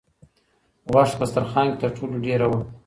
[0.91, 2.59] غوښه په دسترخوان کې تر ټولو ډېره وه.